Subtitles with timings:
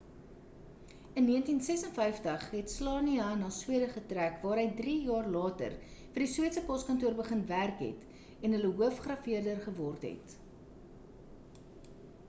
[1.19, 6.65] in 1956 het słania na swede getrek waar hy drie jaar later vir die sweedse
[6.71, 10.35] poskantoor begin werk het en hulle hoof grafeerder geword het